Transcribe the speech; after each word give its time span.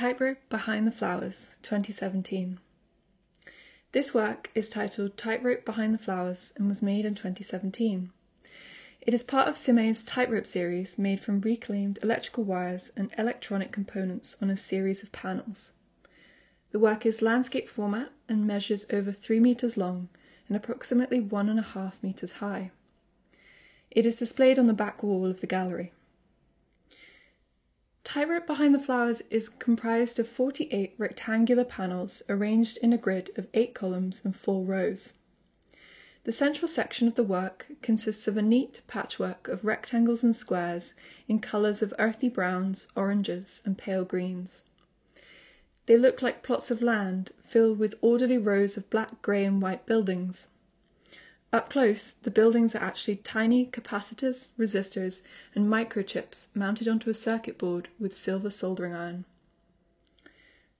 Tightrope 0.00 0.38
Behind 0.48 0.86
the 0.86 0.90
Flowers, 0.90 1.56
2017. 1.60 2.58
This 3.92 4.14
work 4.14 4.50
is 4.54 4.70
titled 4.70 5.18
Tightrope 5.18 5.66
Behind 5.66 5.92
the 5.92 5.98
Flowers 5.98 6.54
and 6.56 6.68
was 6.68 6.80
made 6.80 7.04
in 7.04 7.14
2017. 7.14 8.10
It 9.02 9.12
is 9.12 9.22
part 9.22 9.46
of 9.46 9.58
Sime's 9.58 10.02
Tightrope 10.02 10.46
series 10.46 10.96
made 10.98 11.20
from 11.20 11.42
reclaimed 11.42 11.98
electrical 12.02 12.44
wires 12.44 12.90
and 12.96 13.12
electronic 13.18 13.72
components 13.72 14.38
on 14.40 14.48
a 14.48 14.56
series 14.56 15.02
of 15.02 15.12
panels. 15.12 15.74
The 16.70 16.78
work 16.78 17.04
is 17.04 17.20
landscape 17.20 17.68
format 17.68 18.08
and 18.26 18.46
measures 18.46 18.86
over 18.90 19.12
3 19.12 19.38
meters 19.38 19.76
long 19.76 20.08
and 20.48 20.56
approximately 20.56 21.20
1.5 21.20 22.02
meters 22.02 22.32
high. 22.32 22.70
It 23.90 24.06
is 24.06 24.16
displayed 24.16 24.58
on 24.58 24.66
the 24.66 24.72
back 24.72 25.02
wall 25.02 25.26
of 25.26 25.42
the 25.42 25.46
gallery. 25.46 25.92
Tightrope 28.12 28.48
Behind 28.48 28.74
the 28.74 28.80
Flowers 28.80 29.22
is 29.30 29.48
comprised 29.48 30.18
of 30.18 30.26
48 30.26 30.94
rectangular 30.98 31.62
panels 31.62 32.24
arranged 32.28 32.76
in 32.78 32.92
a 32.92 32.98
grid 32.98 33.30
of 33.36 33.46
8 33.54 33.72
columns 33.72 34.22
and 34.24 34.34
4 34.34 34.64
rows. 34.64 35.14
The 36.24 36.32
central 36.32 36.66
section 36.66 37.06
of 37.06 37.14
the 37.14 37.22
work 37.22 37.68
consists 37.82 38.26
of 38.26 38.36
a 38.36 38.42
neat 38.42 38.82
patchwork 38.88 39.46
of 39.46 39.64
rectangles 39.64 40.24
and 40.24 40.34
squares 40.34 40.94
in 41.28 41.38
colours 41.38 41.82
of 41.82 41.94
earthy 42.00 42.28
browns, 42.28 42.88
oranges, 42.96 43.62
and 43.64 43.78
pale 43.78 44.04
greens. 44.04 44.64
They 45.86 45.96
look 45.96 46.20
like 46.20 46.42
plots 46.42 46.72
of 46.72 46.82
land 46.82 47.30
filled 47.44 47.78
with 47.78 47.94
orderly 48.00 48.38
rows 48.38 48.76
of 48.76 48.90
black, 48.90 49.22
grey, 49.22 49.44
and 49.44 49.62
white 49.62 49.86
buildings. 49.86 50.48
Up 51.52 51.68
close, 51.68 52.12
the 52.22 52.30
buildings 52.30 52.76
are 52.76 52.82
actually 52.82 53.16
tiny 53.16 53.66
capacitors, 53.66 54.50
resistors, 54.56 55.22
and 55.54 55.68
microchips 55.68 56.46
mounted 56.54 56.86
onto 56.86 57.10
a 57.10 57.14
circuit 57.14 57.58
board 57.58 57.88
with 57.98 58.16
silver 58.16 58.50
soldering 58.50 58.94
iron. 58.94 59.24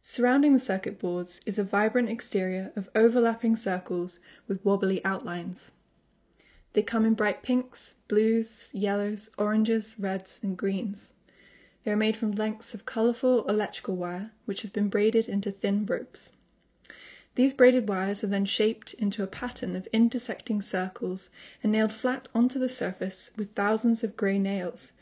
Surrounding 0.00 0.52
the 0.52 0.60
circuit 0.60 1.00
boards 1.00 1.40
is 1.46 1.58
a 1.58 1.64
vibrant 1.64 2.08
exterior 2.08 2.72
of 2.76 2.88
overlapping 2.94 3.56
circles 3.56 4.20
with 4.46 4.64
wobbly 4.64 5.04
outlines. 5.04 5.72
They 6.74 6.82
come 6.82 7.04
in 7.04 7.14
bright 7.14 7.42
pinks, 7.42 7.96
blues, 8.06 8.70
yellows, 8.72 9.30
oranges, 9.38 9.96
reds, 9.98 10.40
and 10.42 10.56
greens. 10.56 11.12
They 11.84 11.90
are 11.90 11.96
made 11.96 12.16
from 12.16 12.32
lengths 12.32 12.72
of 12.72 12.86
colourful 12.86 13.48
electrical 13.48 13.96
wire 13.96 14.30
which 14.44 14.62
have 14.62 14.72
been 14.72 14.88
braided 14.88 15.28
into 15.28 15.50
thin 15.50 15.84
ropes. 15.86 16.32
These 17.34 17.54
braided 17.54 17.88
wires 17.88 18.22
are 18.22 18.28
then 18.28 18.44
shaped 18.44 18.92
into 18.94 19.22
a 19.22 19.26
pattern 19.26 19.74
of 19.74 19.88
intersecting 19.92 20.60
circles 20.60 21.30
and 21.62 21.72
nailed 21.72 21.92
flat 21.92 22.28
onto 22.34 22.58
the 22.58 22.68
surface 22.68 23.30
with 23.36 23.54
thousands 23.54 24.04
of 24.04 24.16
grey 24.16 24.38
nails, 24.38 24.92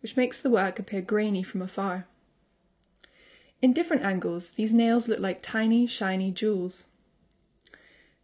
which 0.00 0.16
makes 0.16 0.40
the 0.40 0.50
work 0.50 0.78
appear 0.78 1.02
grainy 1.02 1.42
from 1.42 1.62
afar. 1.62 2.06
In 3.60 3.72
different 3.72 4.04
angles, 4.04 4.50
these 4.50 4.72
nails 4.72 5.08
look 5.08 5.18
like 5.18 5.42
tiny, 5.42 5.86
shiny 5.86 6.30
jewels. 6.30 6.86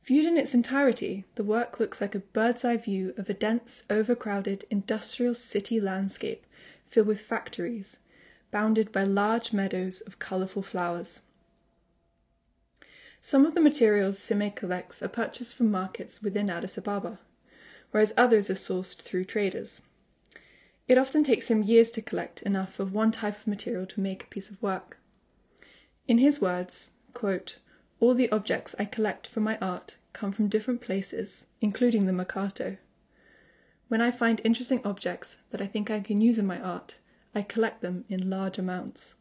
Viewed 0.05 0.27
in 0.27 0.39
its 0.39 0.55
entirety, 0.55 1.25
the 1.35 1.43
work 1.43 1.81
looks 1.81 2.01
like 2.01 2.15
a 2.15 2.21
bird's 2.21 2.65
eye 2.65 2.77
view 2.77 3.13
of 3.17 3.29
a 3.29 3.35
dense, 3.35 3.83
overcrowded 3.91 4.65
industrial 4.71 5.35
city 5.35 5.81
landscape 5.81 6.47
filled 6.89 7.09
with 7.09 7.21
factories, 7.21 7.99
bounded 8.53 8.93
by 8.93 9.03
large 9.03 9.53
meadows 9.53 10.01
of 10.03 10.21
colourful 10.21 10.63
flowers. 10.63 11.23
Some 13.27 13.45
of 13.45 13.57
the 13.57 13.61
materials 13.61 14.21
Sime 14.21 14.53
collects 14.53 15.03
are 15.03 15.09
purchased 15.09 15.57
from 15.57 15.69
markets 15.69 16.23
within 16.23 16.49
Addis 16.49 16.79
Ababa, 16.79 17.19
whereas 17.91 18.15
others 18.17 18.49
are 18.51 18.55
sourced 18.55 19.03
through 19.03 19.25
traders. 19.25 19.83
It 20.87 20.97
often 20.97 21.25
takes 21.25 21.51
him 21.51 21.65
years 21.65 21.91
to 21.91 22.03
collect 22.03 22.43
enough 22.43 22.79
of 22.79 22.95
one 22.95 23.11
type 23.11 23.37
of 23.37 23.49
material 23.49 23.85
to 23.87 24.01
make 24.01 24.23
a 24.23 24.27
piece 24.29 24.49
of 24.49 24.63
work. 24.63 24.99
In 26.07 26.19
his 26.19 26.41
words, 26.41 26.93
all 27.21 28.15
the 28.15 28.31
objects 28.31 28.77
I 28.79 28.85
collect 28.85 29.27
for 29.27 29.41
my 29.41 29.59
art 29.59 29.97
come 30.13 30.31
from 30.31 30.47
different 30.47 30.81
places, 30.81 31.47
including 31.61 32.07
the 32.07 32.13
Mercato. 32.13 32.77
When 33.89 34.01
I 34.01 34.13
find 34.13 34.41
interesting 34.45 34.83
objects 34.85 35.39
that 35.51 35.61
I 35.61 35.67
think 35.67 35.91
I 35.91 35.99
can 35.99 36.21
use 36.21 36.39
in 36.39 36.47
my 36.47 36.61
art, 36.61 36.99
I 37.35 37.43
collect 37.43 37.81
them 37.81 38.05
in 38.09 38.31
large 38.31 38.57
amounts. 38.57 39.17